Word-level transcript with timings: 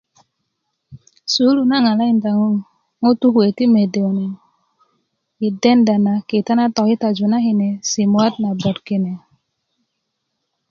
sukulu 1.31 1.61
na 1.67 1.77
ŋarakinda 1.85 2.29
ŋutuu 3.01 3.31
kuwe 3.33 3.49
ti 3.57 3.65
mede 3.73 3.99
kune 4.05 4.27
yi 5.41 5.49
denda 5.61 5.95
na 6.05 6.13
kita 6.29 6.53
na 6.57 6.65
tokitaju 6.75 7.25
na 7.29 7.37
kine 7.45 7.67
simuwat 7.89 8.33
nabot 8.39 8.77
kine 8.87 9.13